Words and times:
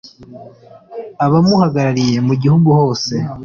abamuhagarariye 1.25 2.17
mu 2.27 2.33
gihugu 2.41 2.69
hose 2.79 3.13